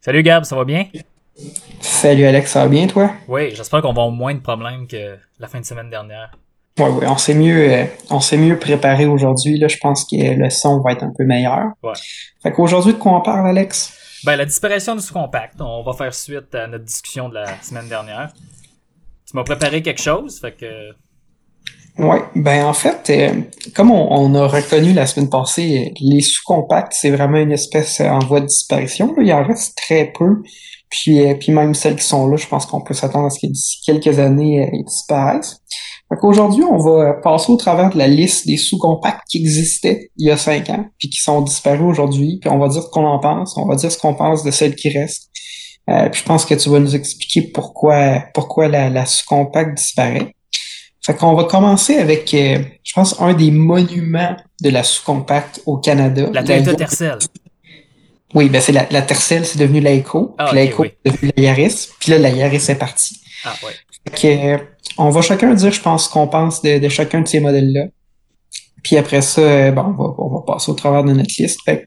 [0.00, 0.86] Salut Gab, ça va bien?
[1.80, 3.10] Salut Alex, ça va bien toi?
[3.26, 6.30] Oui, j'espère qu'on va avoir moins de problèmes que la fin de semaine dernière.
[6.78, 9.58] Oui, oui, on s'est mieux, euh, on s'est mieux préparé aujourd'hui.
[9.58, 11.72] Là, je pense que le son va être un peu meilleur.
[11.82, 11.94] Ouais.
[12.42, 14.20] Fait qu'aujourd'hui, de quoi on parle, Alex?
[14.24, 15.60] Ben, la disparition du sous-compact.
[15.60, 18.32] On va faire suite à notre discussion de la semaine dernière.
[19.28, 20.90] Tu m'as préparé quelque chose, fait que.
[21.98, 23.40] Oui, ben en fait, euh,
[23.74, 28.18] comme on, on, a reconnu la semaine passée, les sous-compacts, c'est vraiment une espèce en
[28.18, 29.14] voie de disparition.
[29.16, 29.22] Là.
[29.22, 30.42] Il en reste très peu.
[30.90, 33.40] Puis, euh, puis même celles qui sont là, je pense qu'on peut s'attendre à ce
[33.40, 35.58] que d'ici quelques années, euh, disparaissent.
[36.08, 40.28] Fait qu'aujourd'hui, on va passer au travers de la liste des sous-compacts qui existaient il
[40.28, 43.04] y a cinq ans, puis qui sont disparus aujourd'hui, puis on va dire ce qu'on
[43.04, 45.30] en pense, on va dire ce qu'on pense de celles qui restent.
[45.88, 50.35] Euh, puis je pense que tu vas nous expliquer pourquoi pourquoi la, la sous-compact disparaît.
[51.06, 55.76] Fait qu'on va commencer avec, euh, je pense, un des monuments de la sous-compact au
[55.76, 56.28] Canada.
[56.32, 57.18] La Toyota Tercel.
[58.34, 60.34] Oui, ben c'est la, la Tercel, c'est devenu la Eco.
[60.36, 60.88] Ah, puis la ok, Eco oui.
[61.04, 61.90] est devenue la Yaris.
[62.00, 63.20] Puis là, la Yaris est partie.
[63.44, 63.72] Ah, ouais.
[64.04, 64.58] Fait que, euh,
[64.98, 67.84] on va chacun dire, je pense, ce qu'on pense de, de chacun de ces modèles-là.
[68.82, 71.60] Puis après ça, euh, bon, on va, on va passer au travers de notre liste.
[71.64, 71.86] Fait que,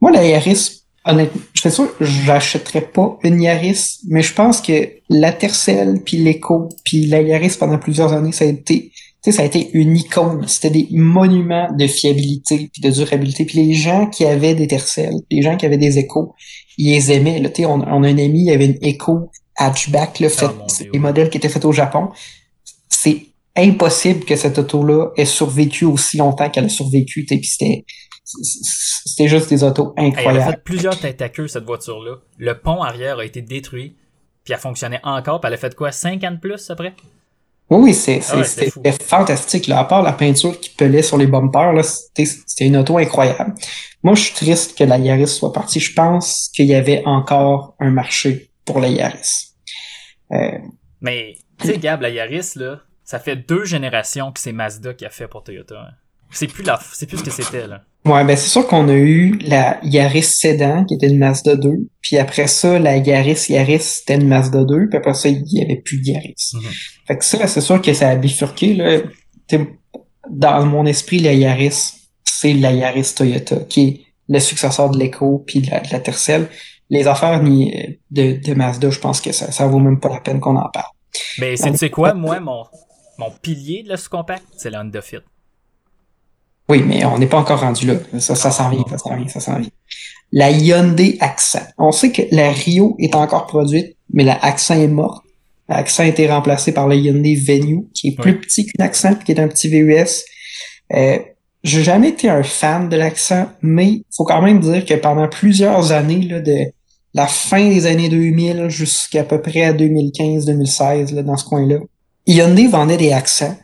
[0.00, 4.90] moi, la Yaris, honnêtement, je suis sûr, j'achèterais pas une Yaris, mais je pense que
[5.08, 9.32] la Tercel, puis l'Eco, puis la Yaris pendant plusieurs années, ça a été, tu sais,
[9.32, 10.44] ça a été une icône.
[10.46, 13.44] C'était des monuments de fiabilité puis de durabilité.
[13.44, 16.34] Puis les gens qui avaient des Tercel, les gens qui avaient des Eco,
[16.76, 17.40] ils les aimaient.
[17.40, 20.46] Là, tu sais, on, on a un ami, il avait une Eco hatchback, là, fait,
[20.46, 22.10] Oh, des modèles qui étaient faits au Japon.
[22.88, 23.26] C'est
[23.56, 27.24] impossible que cette auto-là ait survécu aussi longtemps qu'elle a survécu.
[27.24, 27.84] tu sais, Puis c'était,
[28.26, 30.52] c'était juste des autos Hey, elle a incroyables.
[30.52, 32.16] fait plusieurs têtes à queue, cette voiture-là.
[32.38, 33.96] Le pont arrière a été détruit,
[34.44, 36.94] puis elle fonctionnait encore, puis elle a fait quoi, 5 ans de plus après?
[37.68, 39.66] Oui, oui, Ah ouais, c'était fantastique.
[39.66, 39.80] Là.
[39.80, 43.54] À part la peinture qui pelait sur les bumpers, là, c'était, c'était une auto incroyable.
[44.04, 45.80] Moi, je suis triste que la Yaris soit partie.
[45.80, 49.54] Je pense qu'il y avait encore un marché pour la Yaris.
[50.32, 50.58] Euh,
[51.00, 55.04] Mais, tu sais, Gab, la Yaris, là, ça fait deux générations que c'est Mazda qui
[55.04, 55.74] a fait pour Toyota.
[55.80, 55.94] hein.
[56.30, 57.82] C'est plus la, c'est plus ce que c'était, là.
[58.04, 61.70] ouais, ben c'est sûr qu'on a eu la Yaris Sedan, qui était une Mazda 2.
[62.02, 64.88] Puis après ça, la Yaris Yaris, c'était une Mazda 2.
[64.88, 66.34] Puis après ça, il y avait plus de Yaris.
[66.54, 66.62] Mhm.
[67.06, 68.74] Fait que ça, c'est sûr que ça a bifurqué.
[68.74, 68.98] Là.
[70.30, 71.92] Dans mon esprit, la Yaris,
[72.24, 76.00] c'est la Yaris Toyota, qui est le successeur de l'Eco puis de la, de la
[76.00, 76.48] Tercel.
[76.90, 80.20] Les affaires ni, de, de Mazda, je pense que ça, ça vaut même pas la
[80.20, 80.90] peine qu'on en parle.
[81.38, 82.64] Mais c'est, tu sais quoi, moi, mon,
[83.18, 85.18] mon pilier de la sous-compact, c'est la Honda Fit.
[86.68, 87.94] Oui, mais on n'est pas encore rendu là.
[88.18, 89.70] Ça, ça s'en vient, ça s'en vient, ça s'en vient.
[90.32, 91.62] La Hyundai Accent.
[91.78, 95.24] On sait que la Rio est encore produite, mais la Accent est morte.
[95.68, 98.38] La Accent a été remplacée par la Hyundai Venue, qui est plus Oui.
[98.40, 100.24] petit qu'une Accent, qui est un petit VUS.
[100.94, 101.18] Euh,
[101.62, 105.90] j'ai jamais été un fan de l'Accent, mais faut quand même dire que pendant plusieurs
[105.92, 106.56] années, là, de
[107.14, 111.78] la fin des années 2000 jusqu'à peu près à 2015-2016, là, dans ce coin-là,
[112.26, 113.56] Hyundai vendait des Accents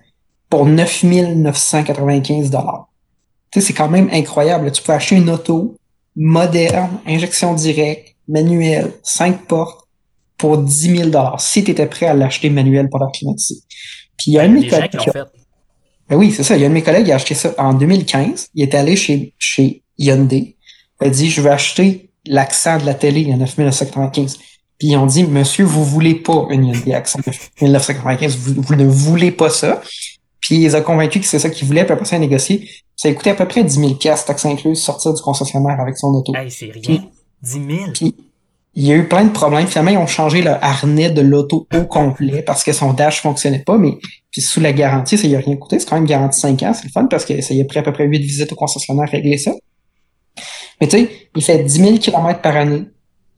[0.48, 2.88] pour 9995 dollars.
[3.52, 4.70] Tu sais, c'est quand même incroyable.
[4.72, 5.76] Tu peux acheter une auto
[6.16, 9.86] moderne, injection directe, manuelle, 5 portes
[10.38, 13.60] pour 10 000 dollars si tu étais prêt à l'acheter manuel pour la climatiser.
[14.16, 15.24] Puis il y a un de Il mes collègues qui a- fait.
[16.08, 16.56] ben oui, c'est ça.
[16.56, 18.48] Il y a un de mes collègues qui a acheté ça en 2015.
[18.54, 20.56] Il est allé chez, chez Hyundai.
[21.00, 24.38] Il a dit, je veux acheter l'accent de la télé à 9995.
[24.78, 27.20] Puis ils ont dit, monsieur, vous voulez pas une Hyundai Accent
[27.60, 28.36] 1995.
[28.36, 29.80] Vous, vous ne voulez pas ça.
[30.42, 31.84] Puis il les a convaincus que c'est ça qu'ils voulaient.
[31.84, 32.68] Puis après ça, il a négocié.
[32.96, 36.08] Ça a coûté à peu près 10 000 taxes incluses, sortir du concessionnaire avec son
[36.08, 36.34] auto.
[36.34, 37.04] Hey, c'est rien.
[37.42, 37.92] 10 000.
[37.94, 38.14] Puis,
[38.74, 39.66] il y a eu plein de problèmes.
[39.66, 43.60] Finalement, ils ont changé le harnais de l'auto au complet parce que son dash fonctionnait
[43.60, 43.98] pas, mais
[44.30, 45.78] puis sous la garantie, ça y a rien coûté.
[45.78, 47.78] C'est quand même garanti 5 ans, c'est le fun parce que ça y a pris
[47.78, 49.52] à peu près 8 visites au concessionnaire à régler ça.
[50.80, 52.84] Mais tu sais, il fait 10 000 km par année.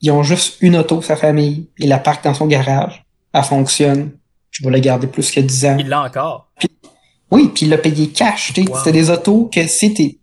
[0.00, 1.68] Ils ont juste une auto, sa famille.
[1.78, 3.04] Il la parque dans son garage.
[3.32, 4.12] Elle fonctionne.
[4.50, 5.76] Je vais la garder plus que 10 ans.
[5.80, 6.52] Il l'a encore.
[7.34, 8.52] Oui, puis il l'a payé cash.
[8.56, 8.76] Wow.
[8.78, 10.18] C'était des autos que si t'es,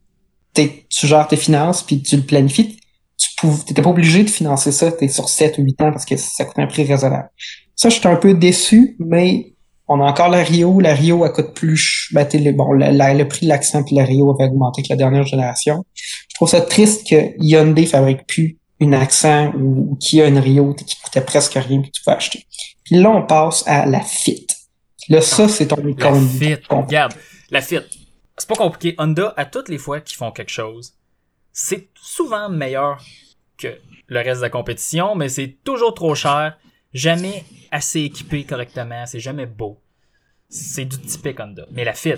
[0.53, 2.77] t'es- tu gères tes finances puis tu le planifies,
[3.17, 4.91] tu t'étais pas obligé de financer ça.
[4.91, 7.29] T'es sur 7 ou 8 ans parce que ça coûte un prix raisonnable.
[7.75, 9.53] Ça, je suis un peu déçu, mais
[9.87, 10.79] on a encore la Rio.
[10.79, 12.09] La Rio, elle coûte plus.
[12.13, 14.89] Ben, le, bon, la- la- le prix de l'accent puis la Rio avait augmenté avec
[14.89, 15.83] la dernière génération.
[16.29, 20.39] Je trouve ça triste que Hyundai fabrique plus une accent ou, ou qui a une
[20.39, 22.45] Rio qui coûtait presque rien que tu peux acheter.
[22.85, 24.47] Puis là, on passe à la Fit.
[25.09, 26.27] Là, ça, c'est ton La icône.
[26.27, 26.57] Fit.
[26.69, 26.81] Bon.
[26.81, 27.13] Regarde,
[27.49, 27.79] la Fit.
[28.37, 28.95] C'est pas compliqué.
[28.97, 30.93] Honda, à toutes les fois qu'ils font quelque chose,
[31.51, 33.03] c'est souvent meilleur
[33.57, 33.77] que
[34.07, 36.57] le reste de la compétition, mais c'est toujours trop cher,
[36.93, 39.79] jamais assez équipé correctement, c'est jamais beau.
[40.49, 41.65] C'est du typique Honda.
[41.71, 42.15] Mais la Fit,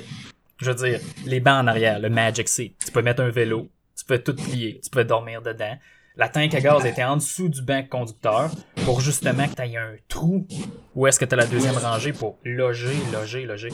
[0.57, 3.69] Je veux dire, les bancs en arrière, le Magic Seat, tu peux mettre un vélo,
[3.97, 5.77] tu peux tout plier, tu peux dormir dedans.
[6.15, 8.51] La tank à gaz était en dessous du banc conducteur
[8.85, 10.45] pour justement que tu aies un trou
[10.93, 13.69] où est-ce que tu as la deuxième rangée pour loger, loger, loger.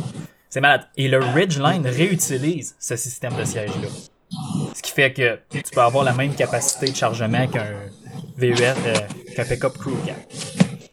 [0.49, 0.87] C'est malade.
[0.95, 3.89] Et le Ridgeline réutilise ce système de siège-là.
[4.73, 7.73] Ce qui fait que tu peux avoir la même capacité de chargement qu'un
[8.37, 8.93] VUS, euh,
[9.35, 10.15] qu'un pick-up crew cab.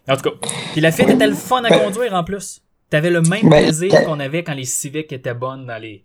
[0.09, 0.49] En tout cas.
[0.73, 2.61] Puis la Fit était le fun à conduire en plus.
[2.91, 6.05] T'avais le même plaisir qu'on avait quand les Civic étaient bonnes dans les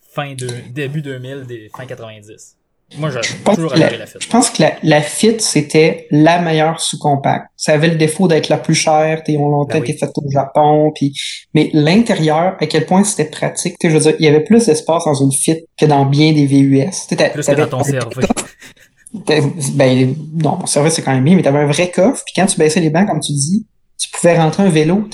[0.00, 2.56] fins de, début 2000, des fin 90.
[2.98, 4.18] Moi, j'ai pense toujours que la- la Fit.
[4.20, 7.46] Je pense que la, la Fit, c'était la meilleure sous-compact.
[7.56, 9.90] Ça avait le défaut d'être la plus chère, on longtemps Ben oui.
[9.90, 11.12] été faite au Japon, puis
[11.54, 13.76] mais l'intérieur, à quel point c'était pratique.
[13.82, 16.46] Je veux dire, il y avait plus d'espace dans une Fit que dans bien des
[16.46, 17.06] VUS.
[17.30, 17.84] Plus que dans ton
[19.26, 19.42] t'avais-
[19.74, 22.46] Ben, non, mon service c'est quand même bien, mais t'avais un vrai coffre, puis quand
[22.46, 23.66] tu baissais les bancs, comme tu dis,
[23.98, 25.08] tu pouvais rentrer un vélo,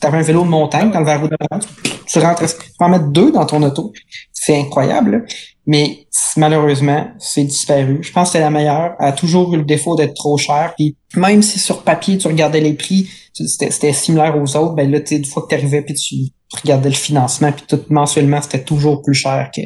[0.00, 1.68] t'avais un vélo de montagne dans le verrou d'avant, tu,
[2.06, 3.92] tu rentrais, tu peux en mettre deux dans ton auto.
[4.32, 5.18] C'est incroyable, là.
[5.66, 6.06] Mais
[6.36, 7.98] malheureusement, c'est disparu.
[8.02, 10.74] Je pense que c'était la meilleure, elle a toujours eu le défaut d'être trop chère,
[10.76, 15.00] puis même si sur papier, tu regardais les prix, c'était similaire aux autres, ben là,
[15.00, 18.62] tu une fois que tu arrivais, puis tu regardais le financement, puis tout mensuellement, c'était
[18.62, 19.62] toujours plus cher que,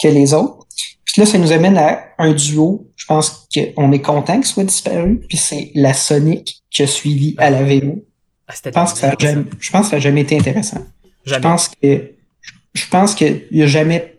[0.00, 0.66] que les autres.
[1.04, 2.90] Puis là, ça nous amène à un duo.
[2.96, 5.20] Je pense qu'on est content qu'il soit disparu.
[5.28, 8.04] Puis c'est la Sonic qui a suivi à la VO.
[8.48, 10.80] Ah, Je pense que ça a jamais, je pense que ça a jamais été intéressant.
[11.24, 11.42] Je Jamais.
[11.42, 12.12] pense que,
[12.74, 14.18] je pense qu'il y a jamais,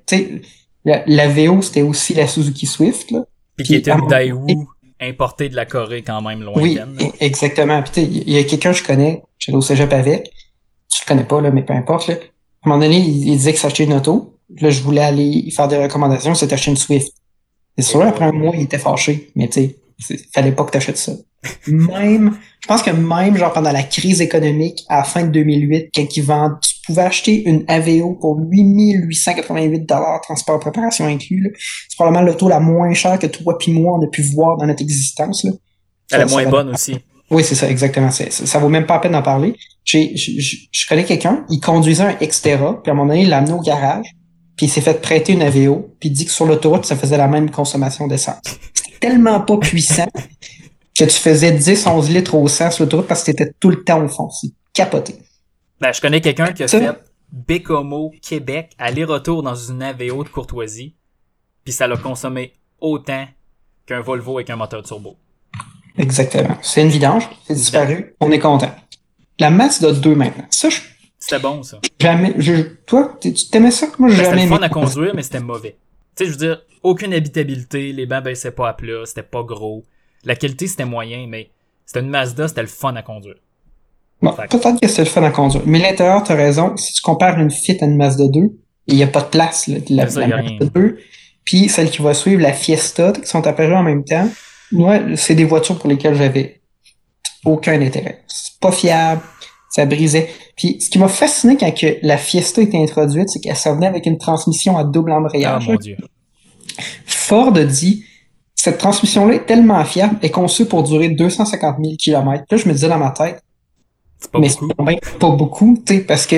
[0.87, 3.25] la, la VO, c'était aussi la Suzuki Swift, là.
[3.55, 4.67] Puis qui était une Daewoo
[4.99, 6.95] importée de la Corée quand même Oui, lointaine.
[6.99, 7.05] là.
[7.07, 7.83] e- exactement.
[7.83, 10.31] Puis tu il y a quelqu'un que je connais, j'allais au cégep avec.
[10.89, 12.15] Tu le connais pas, là, mais peu importe, là.
[12.15, 14.33] À un moment donné, il, il disait que s'achetait une auto.
[14.61, 17.11] Là, je voulais aller faire des recommandations, c'était acheter une Swift.
[17.77, 19.29] C'est sûr, après un mois, il était fâché.
[19.35, 21.11] Mais tu sais, c'est- fallait pas que t'achètes ça.
[21.67, 25.89] Même, je pense que même, genre, pendant la crise économique, à la fin de 2008,
[25.93, 31.55] quand ils vendent, tu pouvais acheter une AVO pour 8888 dollars, transport préparation inclus.
[31.87, 34.65] C'est probablement l'auto la moins chère que toi puis moi, on a pu voir dans
[34.65, 35.51] notre existence, là.
[36.11, 36.97] Elle est moins ça- bonne aussi.
[37.29, 38.11] oui, c'est ça, exactement.
[38.11, 39.55] Ça, ça vaut même pas la peine d'en parler.
[39.83, 43.37] J'ai, je, connais quelqu'un, il conduisait un Xterra, puis à un moment donné, il l'a
[43.37, 44.05] amené au garage,
[44.55, 47.17] puis il s'est fait prêter une AVO, puis il dit que sur l'autoroute, ça faisait
[47.17, 48.39] la même consommation d'essence.
[48.73, 50.07] C'était tellement pas puissant
[50.97, 54.03] que tu faisais 10-11 litres au 100 sur l'autoroute parce que t'étais tout le temps
[54.03, 54.29] au fond.
[54.29, 55.15] C'est capoté.
[55.79, 56.89] Ben, je connais quelqu'un qui a fait
[57.31, 60.95] Bécomo, Québec, aller-retour dans une AVO de courtoisie,
[61.63, 63.27] puis ça l'a consommé autant
[63.85, 65.17] qu'un Volvo avec un moteur turbo.
[65.97, 66.57] Exactement.
[66.61, 68.73] C'est une vidange, c'est disparu, on est content.
[69.39, 70.45] La Mazda 2 maintenant.
[70.49, 70.79] Ça, je,
[71.19, 71.79] C'était bon, ça.
[71.99, 73.87] jamais, je, toi, tu t'aimais ça?
[73.99, 75.77] Moi, j'ai Ben, jamais c'était fun à conduire, mais c'était mauvais.
[76.15, 79.43] Tu sais, je veux dire, aucune habitabilité, les bancs baissaient pas à plat, c'était pas
[79.43, 79.83] gros.
[80.23, 81.51] La qualité, c'était moyen, mais
[81.85, 83.35] c'était une Mazda, c'était le fun à conduire.
[84.21, 85.61] Bon, peut-être que c'est le fun à conduire.
[85.65, 86.75] Mais l'intérieur, t'as raison.
[86.77, 88.39] Si tu compares une Fit à une Mazda 2,
[88.87, 90.57] il n'y a pas de place, là, de la, ça, la Mazda rien.
[90.73, 90.97] 2.
[91.43, 94.27] Puis celle qui va suivre, la Fiesta, qui sont apparues en même temps.
[94.71, 96.61] Moi, c'est des voitures pour lesquelles j'avais
[97.45, 98.23] aucun intérêt.
[98.27, 99.21] C'est pas fiable,
[99.69, 100.29] ça brisait.
[100.55, 103.87] Puis ce qui m'a fasciné quand que la Fiesta était introduite, c'est qu'elle s'en venait
[103.87, 105.67] avec une transmission à double Ah, embrayage.
[105.67, 105.95] mon dieu.
[107.05, 108.03] Ford dit
[108.55, 112.43] cette transmission-là est tellement fiable, elle est conçue pour durer 250 000 km.
[112.49, 113.41] Là, je me disais dans ma tête,
[114.19, 114.73] C'est pas mais beaucoup.
[115.03, 116.35] c'est pas beaucoup, tu sais, parce que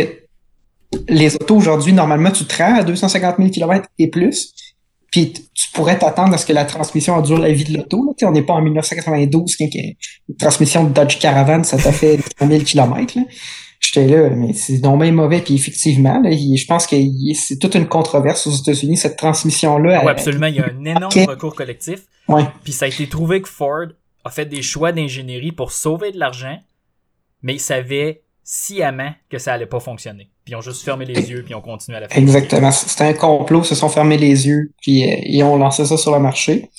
[1.08, 4.54] les autos aujourd'hui, normalement, tu te rends à 250 000 km et plus,
[5.12, 8.06] puis tu pourrais t'attendre à ce que la transmission dure la vie de l'auto.
[8.19, 8.28] là.
[8.28, 12.48] On n'est pas en 1992, quand une transmission de Dodge Caravan, ça t'a fait 100
[12.48, 13.18] 000 km.
[13.18, 13.24] Là.
[13.80, 15.40] J'étais là, mais c'est donc bien mauvais.
[15.40, 16.95] Puis effectivement, là, je pense que
[17.33, 19.90] c'est toute une controverse aux États-Unis, cette transmission-là.
[19.90, 22.02] Ouais, elle- absolument, il y a un énorme recours collectif.
[22.28, 22.44] Ouais.
[22.64, 23.86] Puis ça a été trouvé que Ford
[24.26, 26.57] a fait des choix d'ingénierie pour sauver de l'argent,
[27.42, 30.30] mais ils savaient sciemment que ça allait pas fonctionner.
[30.44, 32.18] Puis ils ont juste fermé les yeux puis ils ont continué à la faire.
[32.18, 32.72] Exactement.
[32.72, 35.98] C'était un complot, ils se sont fermés les yeux, puis euh, ils ont lancé ça
[35.98, 36.69] sur le marché.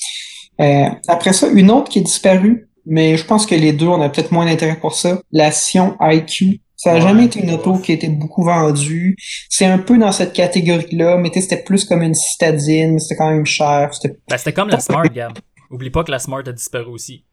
[0.60, 4.00] Euh, après ça, une autre qui est disparue, mais je pense que les deux, on
[4.02, 5.20] a peut-être moins d'intérêt pour ça.
[5.30, 6.60] La Sion IQ.
[6.76, 9.14] Ça a Ouais, jamais été une auto qui a été beaucoup vendue.
[9.50, 13.16] C'est un peu dans cette catégorie-là, mais tu sais, c'était plus comme une citadine, c'était
[13.16, 13.90] quand même cher.
[13.92, 15.38] C'était Ben, c'était comme la Smart, Gab.
[15.70, 17.24] Oublie pas que la Smart a disparu aussi.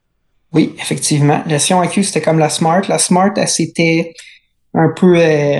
[0.53, 1.43] Oui, effectivement.
[1.47, 2.81] La Sion IQ, c'était comme la Smart.
[2.87, 4.13] La Smart, elle s'était
[4.73, 5.17] un peu...
[5.17, 5.59] euh,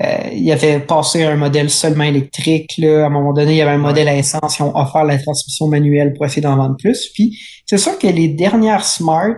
[0.00, 2.74] euh, il y avait passé un modèle seulement électrique.
[2.78, 3.02] Là.
[3.02, 4.58] À un moment donné, il y avait un modèle à essence.
[4.58, 7.08] Ils ont offert la transmission manuelle pour essayer d'en vendre plus.
[7.12, 9.34] Puis, c'est sûr que les dernières Smart,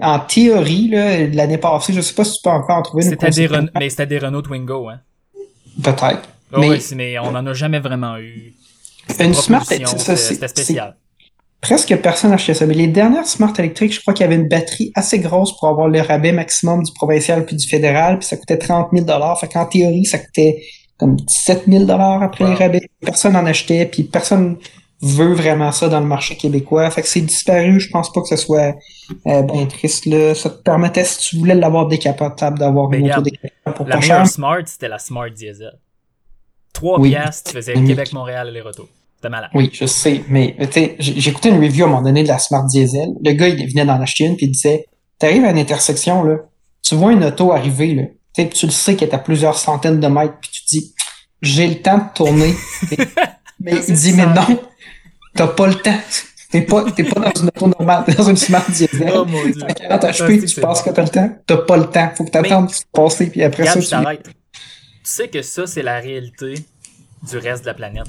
[0.00, 3.10] en théorie, là, l'année passée, je sais pas si tu peux encore en trouver une.
[3.10, 3.46] C'était des.
[3.48, 5.00] Ren- mais c'était des Renault Twingo, hein.
[5.82, 6.22] Peut-être.
[6.52, 8.54] Ah Mais- ouais, c'est- mais on en a jamais vraiment eu.
[9.18, 9.64] Une Smart,
[10.16, 10.96] c'était spécial.
[11.64, 12.66] Presque personne achetait ça.
[12.66, 15.68] Mais les dernières Smart électriques, je crois qu'il y avait une batterie assez grosse pour
[15.68, 19.06] avoir le rabais maximum du provincial puis du fédéral, puis ça coûtait 30 000
[19.40, 20.62] Fait qu'en théorie, ça coûtait
[20.98, 22.82] comme 17 000 après les rabais.
[23.00, 24.58] Personne en achetait, puis personne
[25.00, 26.90] veut vraiment ça dans le marché québécois.
[26.90, 27.80] Fait que c'est disparu.
[27.80, 28.74] Je pense pas que ce soit
[29.26, 30.04] euh, bien triste.
[30.04, 30.34] Là.
[30.34, 34.26] Ça te permettait, si tu voulais l'avoir décapotable, d'avoir une auto décapotable pour La meilleure
[34.26, 35.78] Smart, c'était la Smart Diesel.
[36.74, 37.10] 3 oui.
[37.10, 38.88] piastres, tu faisais Québec-Montréal aller-retour.
[39.28, 39.50] Malade.
[39.54, 40.22] Oui, je sais.
[40.28, 40.56] Mais
[40.98, 43.10] j'ai écouté une review à un moment donné de la Smart Diesel.
[43.24, 44.86] Le gars, il venait d'en acheter une, puis il disait
[45.18, 46.36] T'arrives à une intersection, là,
[46.82, 48.02] tu vois une auto arriver, là,
[48.34, 50.94] tu le sais qu'elle est à plusieurs centaines de mètres, puis tu te dis
[51.40, 52.54] J'ai le temps de tourner.
[53.60, 54.60] mais il dit Mais non,
[55.34, 55.98] t'as pas le temps.
[56.50, 59.12] T'es pas, t'es pas dans une auto normale, t'es dans une Smart Diesel.
[59.14, 59.64] Oh mon dieu.
[59.66, 61.30] À 40 HP, tu penses que t'as le temps.
[61.46, 62.12] T'as pas le temps.
[62.14, 64.22] Faut que t'attendes de passer, puis après ça, tu...
[64.22, 64.30] tu
[65.02, 66.54] sais que ça, c'est la réalité
[67.28, 68.06] du reste de la planète.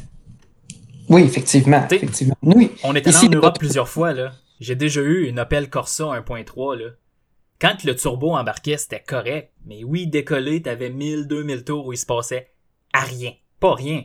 [1.09, 1.85] Oui, effectivement.
[1.89, 2.35] effectivement.
[2.41, 2.71] Oui.
[2.83, 4.31] On est allé en Europe plusieurs fois, là.
[4.59, 6.89] J'ai déjà eu une Opel Corsa 1.3, là.
[7.59, 9.51] Quand le turbo embarquait, c'était correct.
[9.65, 12.49] Mais oui, décoller, t'avais 1000, 2000 tours où il se passait
[12.93, 13.31] à rien.
[13.59, 14.03] Pas rien.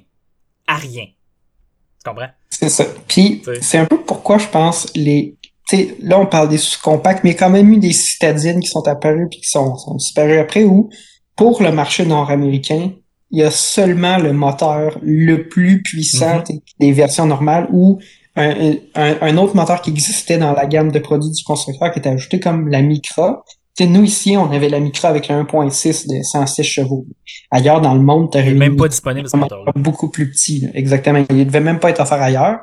[0.66, 1.06] À rien.
[1.06, 2.30] Tu comprends?
[2.48, 2.84] C'est ça.
[3.08, 5.36] Puis, c'est un peu pourquoi je pense les.
[5.68, 8.60] sais, là, on parle des sous-compacts, mais il y a quand même eu des citadines
[8.60, 10.90] qui sont apparues puis qui sont, sont disparues après où,
[11.36, 12.92] pour le marché nord-américain,
[13.30, 16.60] il y a seulement le moteur le plus puissant mhm.
[16.80, 18.00] des versions normales ou
[18.36, 22.08] un, un, autre moteur qui existait dans la gamme de produits du constructeur qui était
[22.08, 23.44] ajouté comme la Micra.
[23.74, 27.06] T'sais, nous ici, on avait la Micra avec le 1.6 de 106 chevaux.
[27.50, 31.24] Ailleurs dans le monde, tu même pas disponible ce moteur Beaucoup plus petit, exactement.
[31.30, 32.60] Il devait même pas être offert ailleurs.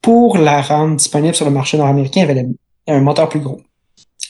[0.00, 2.46] Pour la rendre disponible sur le marché nord-américain, il y avait
[2.88, 3.60] un moteur plus gros.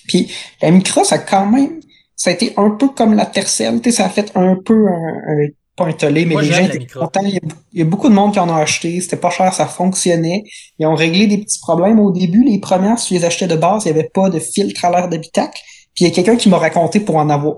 [0.09, 1.81] Puis la Micra, ça a quand même,
[2.17, 5.87] ça a été un peu comme la Tercel, ça a fait un peu un pas
[5.87, 7.23] mais les gens étaient contents.
[7.25, 7.41] Il
[7.73, 9.01] y, a, beaucoup de monde qui en a acheté.
[9.01, 10.45] C'était pas cher, ça fonctionnait.
[10.79, 12.45] Ils ont réglé des petits problèmes au début.
[12.45, 14.91] Les premières, si tu les achetais de base, il n'y avait pas de filtre à
[14.91, 15.59] l'air d'habitacle.
[15.95, 17.57] Puis il y a quelqu'un qui m'a raconté pour en avoir,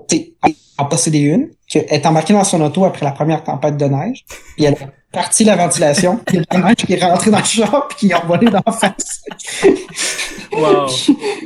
[0.77, 4.23] en posséder une, qu'elle est embarquée dans son auto après la première tempête de neige.
[4.55, 6.17] Puis elle a parti la ventilation.
[6.25, 8.71] puis la neige qui est rentrée dans le shop puis qui a envolé dans la
[8.71, 9.23] face.
[10.53, 10.87] wow.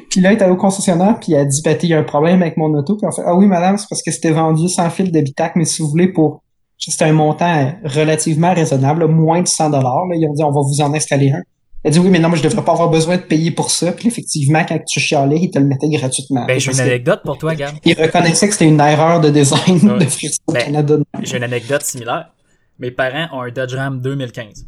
[0.10, 2.04] puis là, elle était au concessionnaire puis elle a dit, bah, il y a un
[2.04, 2.96] problème avec mon auto.
[2.96, 5.66] Puis on fait, ah oui, madame, c'est parce que c'était vendu sans fil d'habitacle, mais
[5.66, 6.44] si vous voulez pour
[6.80, 10.06] c'était un montant relativement raisonnable, moins de 100 dollars.
[10.14, 11.42] Ils ont dit, on va vous en installer un.
[11.84, 13.94] Elle dit, oui, mais non, mais je devrais pas avoir besoin de payer pour ça.
[13.94, 16.46] Puis effectivement, quand tu chialais, ils te le mettaient gratuitement.
[16.46, 17.76] Ben, j'ai une anecdote pour toi, Gab.
[17.86, 20.98] Ils reconnaissaient que c'était une erreur de design de ben, Canada.
[21.22, 22.34] J'ai une anecdote similaire.
[22.80, 24.68] Mes parents ont un Dodge Ram 2015.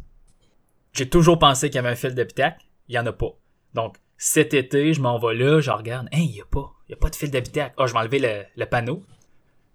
[0.92, 2.64] J'ai toujours pensé qu'il y avait un fil d'habitacle.
[2.88, 3.34] Il y en a pas.
[3.74, 6.08] Donc, cet été, je m'en vais là, je regarde.
[6.12, 6.72] Hein, il y a pas.
[6.88, 7.74] Il y a pas de fil d'habitacle.
[7.76, 9.02] Ah, oh, je vais enlever le, le panneau.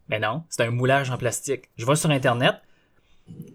[0.09, 1.69] Mais non, c'est un moulage en plastique.
[1.77, 2.55] Je vais sur Internet.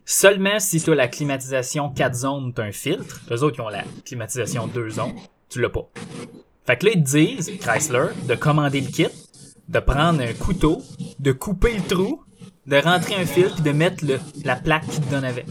[0.04, 3.20] Seulement si tu as la climatisation 4 zones, tu as un filtre.
[3.30, 5.14] Les autres, qui ont la climatisation 2 zones.
[5.48, 5.88] Tu l'as pas.
[6.66, 9.08] Fait que là, ils te disent, Chrysler, de commander le kit,
[9.68, 10.82] de prendre un couteau,
[11.18, 12.22] de couper le trou,
[12.66, 15.46] de rentrer un fil, puis de mettre le, la plaque qui te donne avec.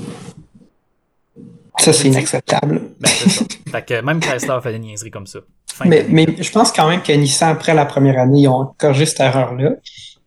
[1.79, 2.81] Ça, c'est inacceptable.
[2.99, 3.45] Ben, ça.
[3.71, 5.39] fait que même Chrysler fait des niaiseries comme ça.
[5.85, 9.05] mais, mais, je pense quand même que Nissan, après la première année, ils ont corrigé
[9.07, 9.71] cette erreur-là.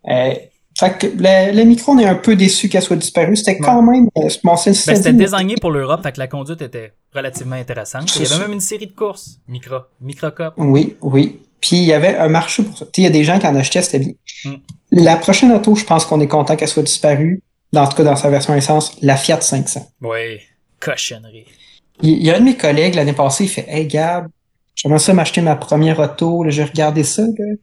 [0.09, 0.35] Euh,
[0.79, 3.37] fait que le, micro, on est un peu déçu qu'elle soit disparue.
[3.37, 4.09] C'était quand même.
[4.19, 8.15] Euh, bon, ben, c'était désigné pour l'Europe, fait que la conduite était relativement intéressante.
[8.17, 10.55] Il y avait même une série de courses, micro, microcop.
[10.57, 11.41] Oui, oui.
[11.61, 12.87] Puis il y avait un marché pour ça.
[12.97, 14.15] Il y a des gens qui en achetaient, c'était bien.
[14.45, 14.57] Hmm.
[14.91, 17.41] La prochaine auto, je pense qu'on est content qu'elle soit disparue.
[17.73, 19.93] Dans tout cas, dans sa version essence, la Fiat 500.
[20.03, 20.41] Oui,
[20.81, 21.47] cochonnerie.
[22.03, 24.27] Il, y a un de mes collègues l'année passée, il fait Hey Gab,
[24.75, 26.45] j'aimerais ça m'acheter ma première auto.
[26.49, 27.23] J'ai regardé ça.
[27.23, 27.55] Là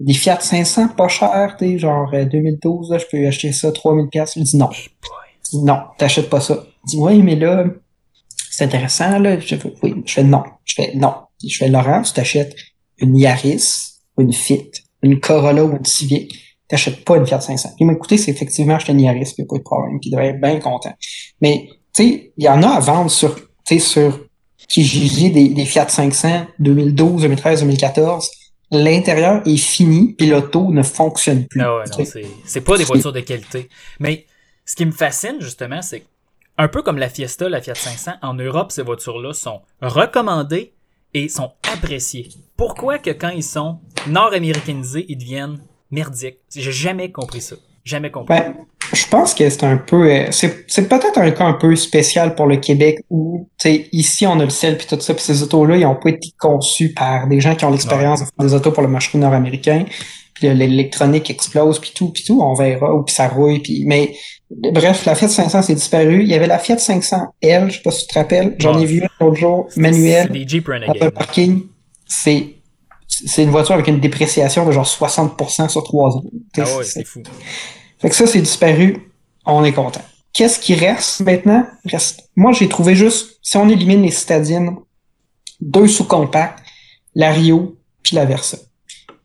[0.00, 4.08] des Fiat 500 pas cher, tu genre 2012, euh, là, je peux acheter ça 3000
[4.08, 4.34] pièces.
[4.36, 4.70] Il dit non.
[5.52, 6.64] non, t'achètes pas ça.
[6.84, 7.66] Il dit oui, mais là,
[8.50, 9.38] c'est intéressant, là.
[9.38, 10.42] Je fais, oui, je fais non.
[10.64, 11.14] Je fais non.
[11.46, 12.56] Je fais Laurent, tu t'achètes
[12.98, 14.70] une Yaris, une Fit,
[15.02, 16.34] une Corolla ou une Civic.
[16.66, 17.70] T'achètes pas une Fiat 500.
[17.78, 20.40] Il m'a écouté, c'est effectivement acheter une Yaris, puis pas de problème, qui devrait être
[20.40, 20.94] bien content.
[21.42, 24.26] Mais, tu sais, il y en a à vendre sur, tu sur
[24.68, 28.30] Kijiji des, des Fiat 500 2012, 2013, 2014
[28.70, 31.60] l'intérieur est fini puis l'auto ne fonctionne plus.
[31.60, 32.04] Ah ouais, non,
[32.44, 33.68] c'est pas des voitures de qualité.
[33.98, 34.26] Mais
[34.64, 36.04] ce qui me fascine justement, c'est
[36.58, 40.74] un peu comme la Fiesta, la Fiat 500, en Europe, ces voitures-là sont recommandées
[41.14, 42.28] et sont appréciées.
[42.56, 45.60] Pourquoi que quand ils sont nord-américanisés, ils deviennent
[45.90, 46.38] merdiques?
[46.54, 47.56] J'ai jamais compris ça.
[47.84, 48.36] Jamais compris.
[48.36, 48.54] Ben,
[48.92, 52.34] je pense que c'est un peu, euh, c'est, c'est peut-être un cas un peu spécial
[52.34, 55.22] pour le Québec où, tu sais, ici on a le sel puis tout ça, puis
[55.22, 58.46] ces autos-là, ils ont pas été conçus par des gens qui ont l'expérience de faire
[58.46, 59.84] des autos pour le marché nord-américain.
[60.34, 64.14] Puis l'électronique explose puis tout, puis tout, on verra, ou puis ça rouille, puis mais
[64.50, 66.22] bref, la Fiat 500 c'est disparu.
[66.22, 68.86] Il y avait la Fiat 500L, je sais pas si tu te rappelles, j'en ai
[68.86, 70.30] vu l'autre jour, manuel,
[71.00, 71.62] un parking.
[72.06, 72.54] C'est
[73.06, 76.22] c'est une voiture avec une dépréciation de genre 60% sur 3 ans.
[76.56, 77.22] Ah ouais, c'est fou.
[78.00, 79.10] Fait que ça, c'est disparu.
[79.44, 80.02] On est content.
[80.32, 81.66] qu'est-ce qui reste maintenant?
[81.84, 82.30] Reste...
[82.36, 84.76] Moi, j'ai trouvé juste, si on élimine les citadines,
[85.60, 86.60] deux sous-compacts,
[87.14, 88.58] la Rio puis la Versa.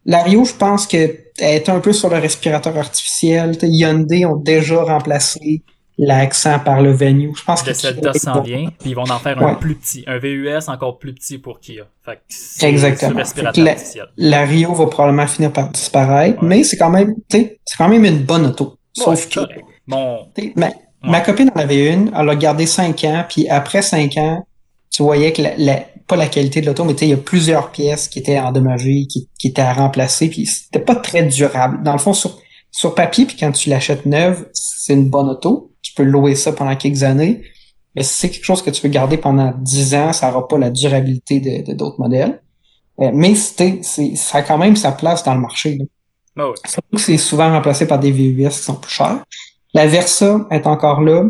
[0.06, 3.58] La Rio, je pense qu'elle est un peu sur le respirateur artificiel.
[3.62, 5.64] Hyundai ont déjà remplacé
[5.98, 7.32] l'accent par le Venue.
[7.36, 10.04] Je pense le que Celta s'en vient, puis ils vont en faire un plus petit,
[10.08, 11.86] un VUS encore plus petit pour Kia.
[12.04, 13.22] Fait que Exactement.
[13.56, 13.76] La,
[14.18, 18.24] la, Rio va probablement finir par disparaître, mais c'est quand même, c'est quand même une
[18.24, 18.78] bonne auto.
[18.94, 19.42] Sauf que,
[19.88, 20.28] bon.
[20.56, 20.72] ma,
[21.04, 24.46] ma, copine en avait une, elle a gardé 5 ans, puis après 5 ans,
[24.90, 28.08] tu voyais que la, pas la qualité de l'auto, mais il y a plusieurs pièces
[28.08, 31.84] qui étaient endommagées, qui, qui étaient à remplacer, puis c'était pas très durable.
[31.84, 32.40] Dans le fond, sur,
[32.72, 36.76] sur papier, puis quand tu l'achètes neuve, c'est une bonne auto peux louer ça pendant
[36.76, 37.44] quelques années.
[37.96, 40.58] Mais si c'est quelque chose que tu veux garder pendant 10 ans, ça n'aura pas
[40.58, 42.42] la durabilité de d'autres modèles.
[43.00, 45.78] Euh, mais c'est, ça a quand même sa place dans le marché.
[45.78, 45.86] Là.
[46.38, 46.54] Oh
[46.98, 49.24] c'est souvent remplacé par des VUS qui sont plus chers.
[49.74, 51.24] La Versa est encore là.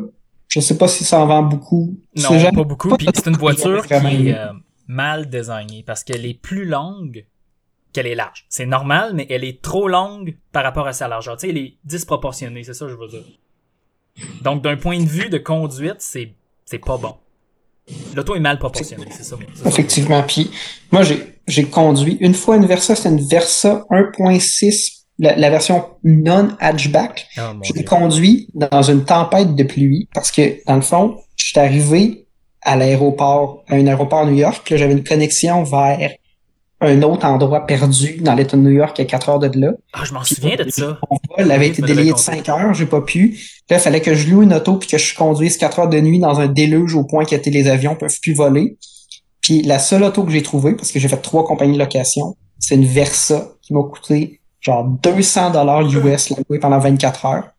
[0.47, 1.97] Je sais pas si ça en vend beaucoup.
[2.15, 2.95] Non, pas beaucoup.
[2.97, 4.51] Puis c'est une voiture qui est euh,
[4.87, 7.25] mal designée parce qu'elle est plus longue
[7.93, 8.45] qu'elle est large.
[8.49, 11.37] C'est normal, mais elle est trop longue par rapport à sa largeur.
[11.37, 13.23] Tu sais, elle est disproportionnée, c'est ça que je veux dire.
[14.45, 16.29] Donc, d'un point de vue de conduite, c'est,
[16.65, 17.15] c'est pas bon.
[18.15, 19.35] L'auto est mal proportionnée, c'est ça.
[19.65, 20.21] Effectivement.
[20.21, 20.51] Puis,
[20.91, 27.27] moi, j'ai, j'ai conduit une fois une Versa, c'était une Versa 1.6, la, version non-hatchback.
[27.39, 31.59] Oh, j'ai conduit dans une tempête de pluie parce que, dans le fond, je suis
[31.59, 32.27] arrivé
[32.61, 36.11] à l'aéroport, à un aéroport New York, là, j'avais une connexion vers
[36.85, 39.71] un autre endroit perdu dans l'État de New York à 4 heures de là.
[39.93, 40.99] Ah, je m'en souviens de ça.
[41.09, 43.39] Mon vol avait été délayé de 5 heures, j'ai pas pu.
[43.69, 45.99] Là, il fallait que je loue une auto puis que je conduise 4 heures de
[45.99, 48.77] nuit dans un déluge au point que les avions peuvent plus voler.
[49.41, 52.35] Puis la seule auto que j'ai trouvée, parce que j'ai fait trois compagnies de location,
[52.59, 57.49] c'est une Versa qui m'a coûté genre 200 dollars US la pendant 24 heures.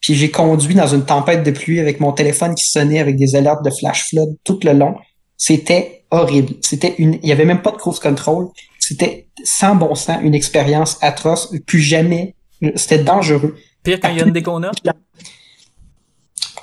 [0.00, 3.36] Puis j'ai conduit dans une tempête de pluie avec mon téléphone qui sonnait avec des
[3.36, 4.96] alertes de flash flood tout le long.
[5.36, 6.54] C'était horrible.
[6.60, 8.48] C'était une, il y avait même pas de cruise control.
[8.90, 11.54] C'était sans bon sens, une expérience atroce.
[11.64, 12.34] Plus jamais,
[12.74, 13.56] c'était dangereux.
[13.84, 14.72] Pire qu'un Hyundai Kona?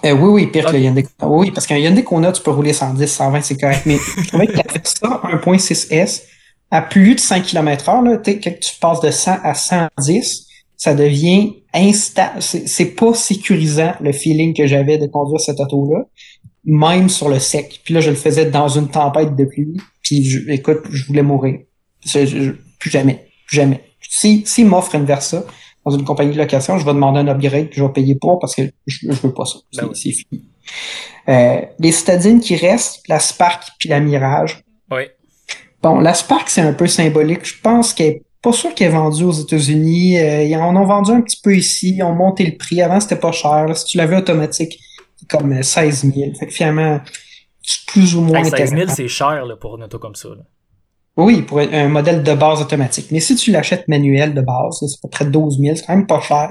[0.03, 0.77] Euh, oui, oui, pire okay.
[0.77, 1.31] que Hyundai Kona.
[1.31, 3.83] Oui, parce qu'un Hyundai Kona, tu peux rouler 110, 120, c'est correct.
[3.85, 6.23] Mais je trouvais que la ça, 1.6S,
[6.69, 10.93] à plus de 5 km heure, là, quand tu passes de 100 à 110, ça
[10.95, 12.31] devient instant.
[12.41, 16.03] C'est pas sécurisant, le feeling que j'avais de conduire cette auto-là
[16.67, 17.79] même sur le sec.
[17.83, 19.77] Puis là, je le faisais dans une tempête de pluie.
[20.03, 21.59] Puis je, écoute, je voulais mourir.
[22.79, 23.29] Plus jamais.
[23.47, 23.83] Plus jamais.
[24.01, 25.43] Si, si m'offre une Versa
[25.85, 28.39] dans une compagnie de location, je vais demander un upgrade que je vais payer pour
[28.39, 29.59] parce que je, je veux pas ça.
[29.75, 30.49] Ben c'est fini.
[31.29, 34.63] Euh, les citadines qui restent, la Spark puis la Mirage.
[34.91, 35.03] Oui.
[35.81, 37.45] Bon, la Spark, c'est un peu symbolique.
[37.45, 40.17] Je pense qu'elle est pas sûr qu'elle est vendue aux États-Unis.
[40.19, 41.95] Euh, ils en ont vendu un petit peu ici.
[41.97, 42.81] Ils ont monté le prix.
[42.81, 43.75] Avant, c'était pas cher.
[43.75, 44.79] Si tu l'avais automatique,
[45.29, 46.33] comme 16 euh, 000.
[46.39, 47.01] Fait que finalement,
[47.87, 48.43] plus ou moins.
[48.43, 50.29] 16 000, c'est cher là, pour une auto comme ça.
[50.29, 50.43] Là.
[51.17, 53.07] Oui, pour un modèle de base automatique.
[53.11, 55.95] Mais si tu l'achètes manuel de base, c'est à peu près 12 000, c'est quand
[55.95, 56.49] même pas cher.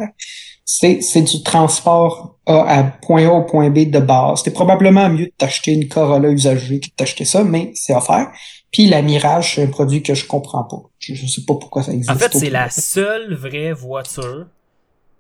[0.65, 4.43] C'est, c'est du transport A à point A au point B de base.
[4.43, 8.33] C'est probablement mieux de t'acheter une Corolla usagée que de t'acheter ça, mais c'est offert.
[8.73, 10.83] Puis la Mirage, c'est un produit que je comprends pas.
[10.99, 12.11] Je, je sais pas pourquoi ça existe.
[12.11, 14.47] En fait, c'est la seule vraie voiture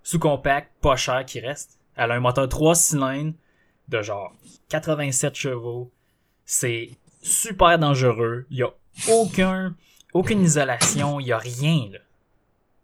[0.02, 1.78] sous-compact, pas chère qui reste.
[1.96, 3.35] Elle a un moteur 3 cylindres
[3.88, 4.32] de genre
[4.70, 5.92] 87 chevaux.
[6.44, 6.90] C'est
[7.22, 8.46] super dangereux.
[8.50, 8.70] Il y a
[9.09, 9.74] aucun,
[10.12, 11.20] aucune isolation.
[11.20, 11.98] Il y a rien, là.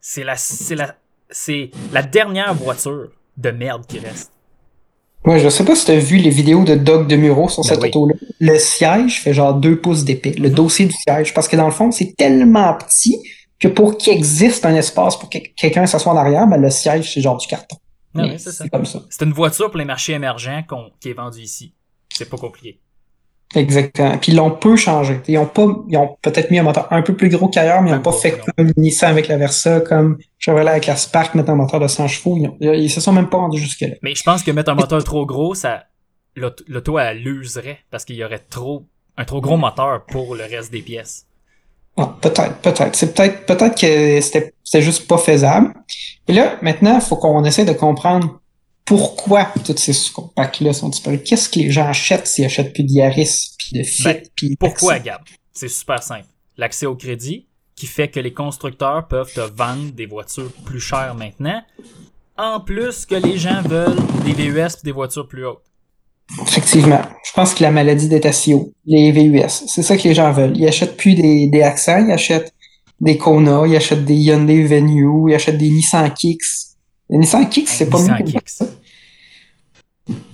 [0.01, 0.97] C'est la, c'est la,
[1.31, 4.33] c'est la dernière voiture de merde qui reste.
[5.25, 7.63] Ouais, je sais pas si tu as vu les vidéos de Doug de Muro sur
[7.63, 8.15] ben cette auto-là.
[8.41, 10.33] Le siège fait genre deux pouces d'épais.
[10.33, 10.55] Le mm-hmm.
[10.55, 11.33] dossier du siège.
[11.33, 13.17] Parce que dans le fond, c'est tellement petit
[13.61, 17.15] que pour qu'il existe un espace pour que quelqu'un s'assoie en arrière, ben le siège,
[17.15, 17.77] c'est genre du carton.
[18.17, 19.03] Ah c'est comme ça.
[19.09, 20.63] C'est une voiture pour les marchés émergents
[21.01, 21.73] qui est vendue ici.
[22.13, 22.81] C'est pas compliqué.
[23.55, 24.17] Exactement.
[24.19, 25.21] Puis ils l'ont peu changé.
[25.29, 27.91] Ils ont pas, ils ont peut-être mis un moteur un peu plus gros qu'ailleurs, mais
[27.91, 31.51] ils n'ont pas, fait comme Nissan avec la Versa, comme Chevrolet avec la Spark mettre
[31.51, 32.39] un moteur de 100 chevaux.
[32.61, 33.95] Ils, se sont même pas rendus jusque là.
[34.03, 35.85] Mais je pense que mettre un moteur trop gros, ça,
[36.37, 38.85] l'auto elle l'userait parce qu'il y aurait trop,
[39.17, 41.27] un trop gros moteur pour le reste des pièces.
[41.97, 42.97] Ah, peut-être, peut-être.
[42.97, 45.75] C'est peut-être, peut-être que c'était, c'était juste pas faisable.
[46.27, 48.41] Et là, maintenant, il faut qu'on essaie de comprendre
[48.85, 51.21] pourquoi toutes ces compacts-là sont disparus?
[51.25, 54.57] Qu'est-ce que les gens achètent s'ils achètent plus de Yaris, puis de Fit, ben, puis
[54.57, 55.21] Pourquoi, Gab?
[55.53, 56.27] C'est super simple.
[56.57, 61.15] L'accès au crédit, qui fait que les constructeurs peuvent te vendre des voitures plus chères
[61.15, 61.63] maintenant,
[62.37, 65.63] en plus que les gens veulent des VUS et des voitures plus hautes.
[66.41, 67.03] Effectivement.
[67.25, 70.57] Je pense que la maladie d'être SEO, les VUS, c'est ça que les gens veulent.
[70.57, 72.53] Ils achètent plus des, des accents, ils achètent
[73.01, 76.72] des Kona, ils achètent des Hyundai Venue, ils achètent des Nissan Kicks.
[77.13, 78.25] Les Nissan Kicks, c'est pas mieux.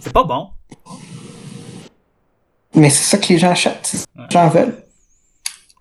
[0.01, 0.47] C'est pas bon.
[2.75, 4.07] Mais c'est ça que les gens achètent.
[4.17, 4.85] Les gens veulent.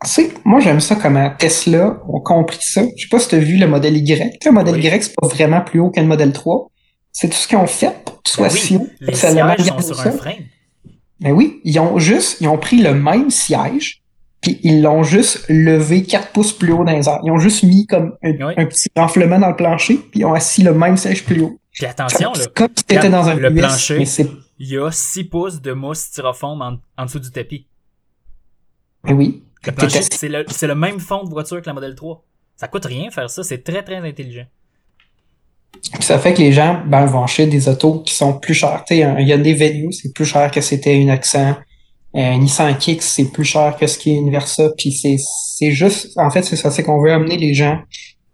[0.03, 2.81] Tu sais, moi j'aime ça comment Tesla ont compris ça.
[2.95, 4.39] Je sais pas si tu as vu le modèle Y.
[4.45, 4.81] Le modèle Oui.
[4.85, 6.67] Y, c'est pas vraiment plus haut qu'un modèle 3.
[7.11, 8.87] C'est tout ce qu'ils ont fait pour que tu sois Ben oui, si haut.
[9.01, 10.09] les sièges sont sur ça.
[10.09, 10.33] un frame.
[11.19, 14.01] Mais oui, ils ont juste, ils ont pris le même siège,
[14.47, 17.19] puis ils l'ont juste levé 4 pouces plus haut dans les airs.
[17.23, 18.53] Ils ont juste mis comme un, Oui.
[18.57, 21.59] un petit renflement dans le plancher, puis ils ont assis le même siège plus haut.
[21.73, 23.97] Puis attention, là, comme si t'étais dans un le US, plancher.
[23.99, 24.05] mais
[24.59, 27.67] il y a 6 pouces de mousse styrofoam en, en dessous du tapis.
[29.09, 29.43] oui.
[29.65, 32.23] Le T'es plancher, assis- c'est le, même fond de voiture que la modèle 3.
[32.55, 34.45] Ça coûte rien faire ça, c'est très très intelligent.
[35.99, 38.83] Ça fait que les gens ben, vont acheter des autos qui sont plus chères.
[38.87, 41.57] Tu sais, un Hyundai Venue, c'est plus cher que c'était une Accent.
[42.13, 44.69] Un Nissan Kicks, c'est plus cher que ce qui est une Versa.
[44.77, 47.79] Puis c'est, c'est juste, en fait, c'est ça, c'est qu'on veut amener les gens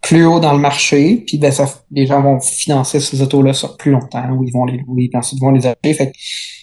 [0.01, 1.23] plus haut dans le marché.
[1.27, 4.65] Puis ben, ça, les gens vont financer ces autos-là sur plus longtemps, où ils vont
[4.65, 5.93] les louer, ensuite vont les acheter.
[5.93, 6.11] Fait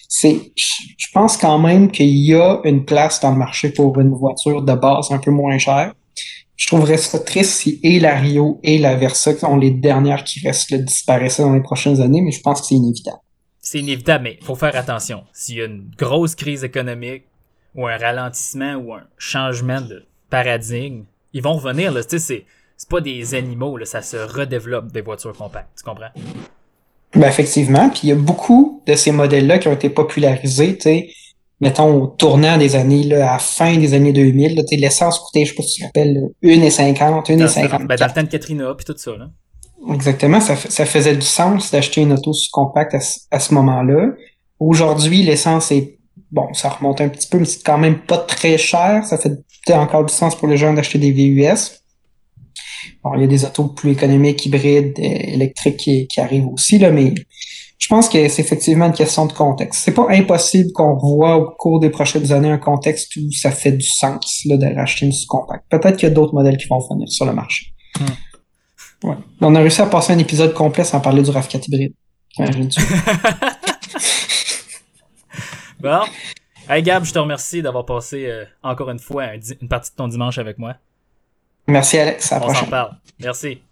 [0.09, 0.65] c'est, je
[1.11, 4.63] je pense quand même qu'il y a une place dans le marché pour une voiture
[4.63, 5.93] de base un peu moins chère.
[6.55, 10.23] Je trouverais ça triste si et la Rio et la Versa, qui sont les dernières
[10.23, 13.19] qui restent, là, disparaissaient dans les prochaines années, mais je pense que c'est inévitable.
[13.71, 15.23] C'est inévitable, mais faut faire attention.
[15.33, 17.23] S'il y a une grosse crise économique,
[17.77, 22.03] ou un ralentissement, ou un changement de paradigme, ils vont revenir, là.
[22.03, 22.45] Tu sais, c'est,
[22.77, 23.87] c'est pas des animaux, là.
[23.87, 25.69] Ça se redéveloppe des voitures compactes.
[25.79, 26.11] Tu comprends?
[27.15, 30.83] Ben, effectivement, puis il y a beaucoup de ces modèles-là qui ont été popularisés, tu
[30.83, 31.11] sais,
[31.61, 35.45] mettons, au tournant des années, là, à la fin des années 2000, là, l'essence coûtait,
[35.45, 36.99] je sais pas si tu te rappelles, là, 1,50,
[37.39, 37.87] Dans, 1,50.
[37.87, 39.31] ben, dans le temps de Katrina, puis tout ça, là.
[39.89, 43.55] Exactement, ça, fa- ça faisait du sens d'acheter une auto sous-compacte à, ce- à ce
[43.55, 44.09] moment-là.
[44.59, 45.99] Aujourd'hui, l'essence est,
[46.31, 49.05] bon, ça remonte un petit peu, mais c'est quand même pas très cher.
[49.05, 49.33] Ça fait
[49.73, 51.81] encore du sens pour les gens d'acheter des VUS.
[53.03, 56.91] Bon, il y a des autos plus économiques, hybrides, euh, électriques qui, arrivent aussi, là,
[56.91, 57.15] mais
[57.79, 59.81] je pense que c'est effectivement une question de contexte.
[59.83, 63.73] C'est pas impossible qu'on voit au cours des prochaines années un contexte où ça fait
[63.73, 65.65] du sens, là, acheter une sous-compacte.
[65.71, 67.73] Peut-être qu'il y a d'autres modèles qui vont venir sur le marché.
[69.03, 69.17] Ouais.
[69.41, 71.95] On a réussi à passer un épisode complet sans parler du RAV4 hybride.
[75.81, 76.03] Bon.
[76.69, 79.97] Hey Gab, je te remercie d'avoir passé euh, encore une fois un une partie de
[79.97, 80.75] ton dimanche avec moi.
[81.67, 82.71] Merci Alex, à la On s'en prochaine.
[82.71, 82.97] parle.
[83.19, 83.63] Merci.